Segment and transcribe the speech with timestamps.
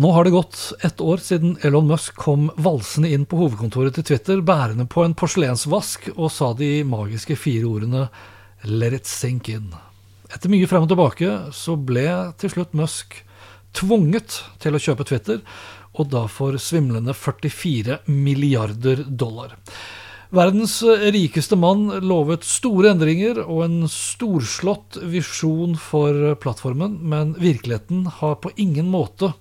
[0.00, 4.06] Nå har det gått ett år siden Elon Musk kom valsende inn på hovedkontoret til
[4.08, 8.06] Twitter bærende på en porselensvask og sa de magiske fire ordene
[8.64, 9.74] 'let it sink in'.
[10.32, 13.12] Etter mye frem og tilbake så ble til slutt Musk
[13.76, 15.42] tvunget til å kjøpe Twitter,
[15.92, 19.58] og da for svimlende 44 milliarder dollar.
[20.30, 20.80] Verdens
[21.12, 28.54] rikeste mann lovet store endringer og en storslått visjon for plattformen, men virkeligheten har på
[28.56, 29.34] ingen måte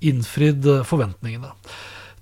[0.00, 1.54] innfridd forventningene.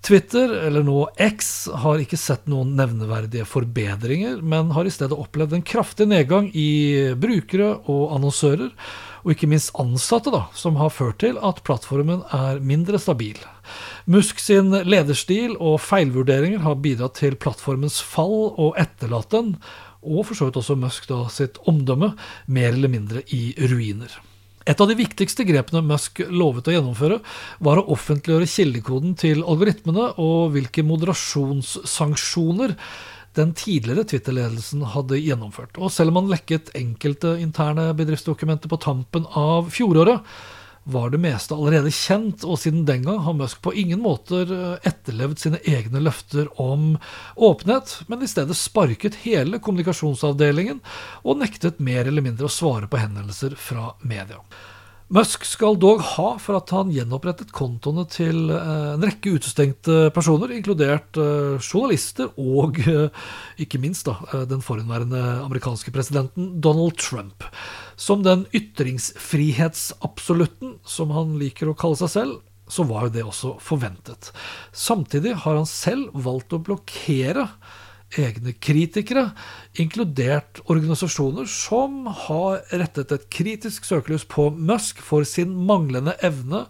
[0.00, 5.56] Twitter, eller nå X, har ikke sett noen nevneverdige forbedringer, men har i stedet opplevd
[5.58, 8.70] en kraftig nedgang i brukere og annonsører,
[9.24, 13.36] og ikke minst ansatte, da, som har ført til at plattformen er mindre stabil.
[14.08, 19.56] Musk sin lederstil og feilvurderinger har bidratt til plattformens fall og etterlatt den,
[20.06, 22.14] og for så vidt også Musk da, sitt omdømme,
[22.46, 24.14] mer eller mindre i ruiner.
[24.68, 27.22] Et av de viktigste grepene Musk lovet å gjennomføre,
[27.64, 32.76] var å offentliggjøre kildekoden til algoritmene og hvilke moderasjonssanksjoner
[33.38, 35.78] den tidligere Twitter-ledelsen hadde gjennomført.
[35.80, 40.20] Og selv om han lekket enkelte interne bedriftsdokumenter på tampen av fjoråret,
[40.88, 44.88] var det meste allerede kjent, og siden den gang har Musk på ingen måter eh,
[44.88, 46.94] etterlevd sine egne løfter om
[47.36, 50.80] åpenhet, men i stedet sparket hele kommunikasjonsavdelingen
[51.24, 54.40] og nektet mer eller mindre å svare på henvendelser fra media.
[55.08, 60.52] Musk skal dog ha for at han gjenopprettet kontoene til eh, en rekke utestengte personer,
[60.52, 62.76] inkludert eh, journalister og
[63.64, 67.44] ikke minst da, den forhenværende amerikanske presidenten Donald Trump.
[67.96, 73.56] Som den ytringsfrihetsabsolutten som han liker å kalle seg selv, så var jo det også
[73.64, 74.28] forventet.
[74.76, 77.48] Samtidig har han selv valgt å blokkere
[78.16, 79.30] egne kritikere,
[79.76, 86.64] inkludert organisasjoner som har rettet et kritisk søkelys på Musk for sin manglende evne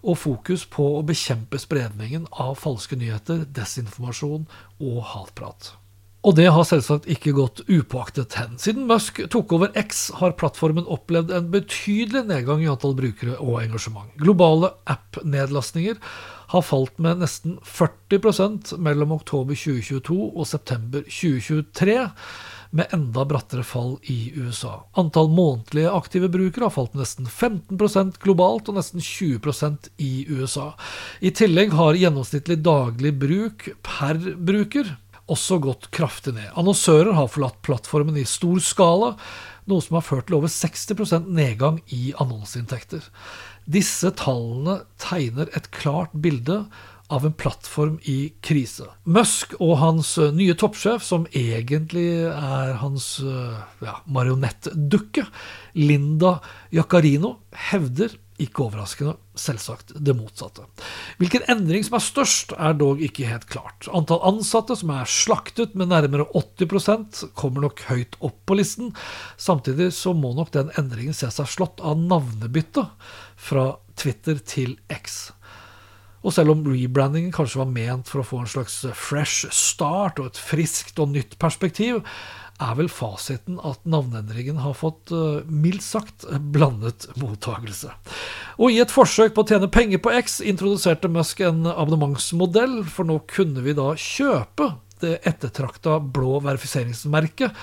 [0.00, 4.48] og fokus på å bekjempe spredningen av falske nyheter, desinformasjon
[4.80, 5.74] og hatprat.
[6.20, 8.58] Og det har selvsagt ikke gått upåaktet hen.
[8.60, 13.62] Siden Musk tok over X, har plattformen opplevd en betydelig nedgang i antall brukere og
[13.62, 14.12] engasjement.
[14.20, 15.96] Globale app-nedlastninger
[16.52, 21.98] har falt med nesten 40% mellom oktober 2022 og september 2023,
[22.70, 24.76] med enda brattere fall i USA.
[25.00, 30.74] Antall månedlige aktive brukere har falt med nesten 15% globalt og nesten 20% i USA.
[31.24, 34.92] I tillegg har gjennomsnittlig daglig bruk per bruker
[35.30, 36.50] også gått kraftig ned.
[36.58, 39.14] Annonsører har forlatt plattformen i stor skala,
[39.70, 43.04] noe som har ført til over 60% nedgang i annonseinntekter.
[43.70, 46.64] Disse tallene tegner et klart bilde
[47.10, 48.86] av en plattform i krise.
[49.02, 53.16] Musk og hans nye toppsjef, som egentlig er hans
[53.82, 55.26] ja, marionettdukke,
[55.78, 56.36] Linda
[56.74, 57.36] Jacarino,
[57.70, 60.64] hevder ikke overraskende, selvsagt det motsatte.
[61.20, 63.88] Hvilken endring som er størst, er dog ikke helt klart.
[63.96, 68.94] Antall ansatte som er slaktet med nærmere 80% kommer nok høyt opp på listen.
[69.40, 72.90] Samtidig så må nok den endringen se seg slått av navnebyttet
[73.40, 75.30] fra Twitter til X.
[76.20, 80.32] Og selv om rebrandingen kanskje var ment for å få en slags fresh start og
[80.32, 82.02] et friskt og nytt perspektiv,
[82.60, 87.92] er vel fasiten at navneendringen har fått uh, mildt sagt blandet mottagelse.
[88.60, 93.08] Og i et forsøk på å tjene penger på X introduserte Musk en abonnementsmodell, for
[93.08, 97.56] nå kunne vi da kjøpe det ettertrakta blå verifiseringsmerket.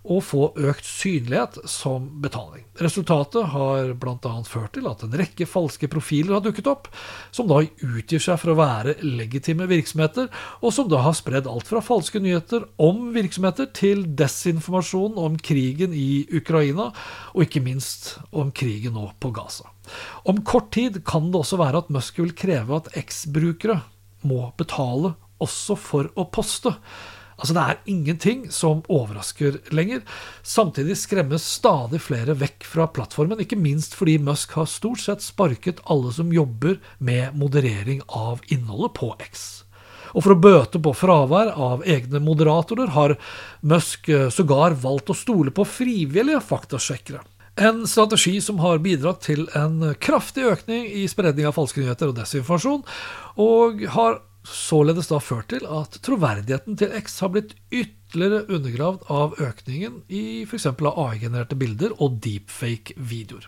[0.00, 2.64] Og få økt synlighet som betaling.
[2.80, 4.32] Resultatet har bl.a.
[4.48, 6.88] ført til at en rekke falske profiler har dukket opp,
[7.34, 10.30] som da utgir seg for å være legitime virksomheter,
[10.64, 15.92] og som da har spredd alt fra falske nyheter om virksomheter til desinformasjon om krigen
[15.96, 16.90] i Ukraina,
[17.34, 19.68] og ikke minst om krigen nå på Gaza.
[20.28, 23.80] Om kort tid kan det også være at Musk vil kreve at X-brukere
[24.28, 26.74] må betale også for å poste.
[27.40, 30.02] Altså Det er ingenting som overrasker lenger.
[30.44, 35.80] Samtidig skremmes stadig flere vekk fra plattformen, ikke minst fordi Musk har stort sett sparket
[35.90, 39.64] alle som jobber med moderering av innholdet på X.
[40.12, 43.16] Og for å bøte på fravær av egne moderatorer har
[43.62, 47.22] Musk eh, sågar valgt å stole på frivillige faktasjekkere.
[47.60, 52.16] En strategi som har bidratt til en kraftig økning i spredning av falske nyheter og
[52.16, 52.84] desinformasjon,
[53.42, 59.36] og har således da ført til at troverdigheten til X har blitt ytterligere undergravd av
[59.40, 60.70] økningen i f.eks.
[60.72, 63.46] AI-genererte bilder og deepfake-videoer.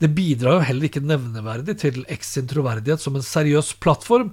[0.00, 4.32] Det bidrar jo heller ikke nevneverdig til X sin troverdighet som en seriøs plattform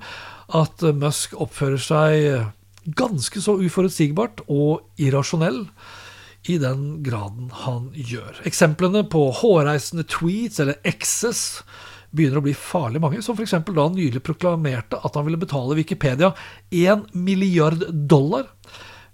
[0.58, 5.66] at Musk oppfører seg ganske så uforutsigbart og irrasjonell
[6.50, 8.42] i den graden han gjør.
[8.50, 11.62] Eksemplene på hårreisende tweets eller X's
[12.12, 13.58] begynner å bli farlig mange, som f.eks.
[13.66, 16.34] da han nylig proklamerte at han ville betale Wikipedia
[16.72, 18.50] 1 milliard dollar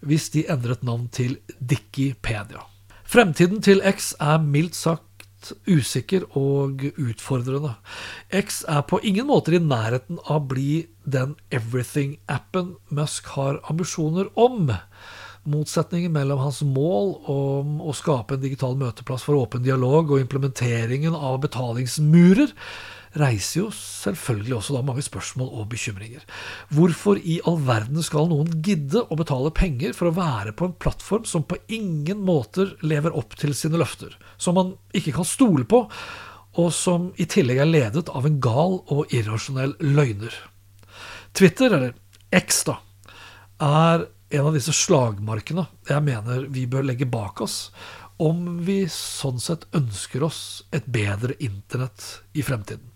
[0.05, 2.61] hvis de endret navn til Dickipedia.
[3.07, 7.75] Fremtiden til X er mildt sagt usikker og utfordrende.
[8.33, 14.31] X er på ingen måter i nærheten av å bli den everything-appen Musk har ambisjoner
[14.35, 14.73] om.
[15.47, 21.15] Motsetningen mellom hans mål om å skape en digital møteplass for åpen dialog og implementeringen
[21.15, 22.51] av betalingsmurer
[23.17, 26.23] reiser jo selvfølgelig også da mange spørsmål og bekymringer.
[26.73, 30.75] Hvorfor i all verden skal noen gidde å betale penger for å være på en
[30.83, 35.63] plattform som på ingen måter lever opp til sine løfter, som man ikke kan stole
[35.69, 35.85] på,
[36.57, 40.35] og som i tillegg er ledet av en gal og irrasjonell løgner?
[41.37, 41.93] Twitter, eller
[42.33, 42.79] X, da,
[43.63, 47.69] er en av disse slagmarkene jeg mener vi bør legge bak oss
[48.23, 50.41] om vi sånn sett ønsker oss
[50.73, 52.89] et bedre internett i fremtiden.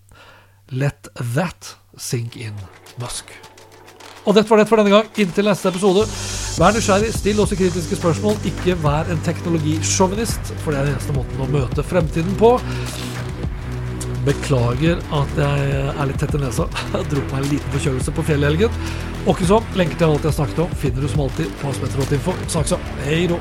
[0.72, 2.58] Let that sink in
[3.00, 3.30] Musk.
[4.26, 5.08] Og dette var det for denne gang.
[5.22, 6.08] Inntil neste episode.
[6.62, 8.38] Vær nysgjerrig, still også kritiske spørsmål.
[8.50, 12.56] Ikke vær en teknologisjåvinist, for det er den eneste måten å møte fremtiden på.
[14.26, 16.68] Beklager at jeg er litt tett i nesa.
[16.94, 18.82] Jeg dro på meg en liten forkjølelse på fjellet i helgen.
[19.78, 22.90] Lenker til alt jeg snakket om finner du som alltid på Spetterot Snakkes om.
[23.06, 23.38] hei då.